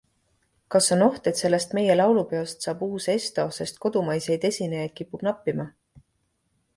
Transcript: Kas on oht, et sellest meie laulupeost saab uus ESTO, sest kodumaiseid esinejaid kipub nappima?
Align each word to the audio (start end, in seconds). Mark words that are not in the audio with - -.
Kas 0.75 0.87
on 0.93 1.01
oht, 1.07 1.27
et 1.31 1.41
sellest 1.41 1.75
meie 1.79 1.97
laulupeost 1.97 2.65
saab 2.67 2.81
uus 2.87 3.07
ESTO, 3.15 3.45
sest 3.57 3.77
kodumaiseid 3.85 4.49
esinejaid 4.51 4.97
kipub 5.01 5.27
nappima? 5.29 5.67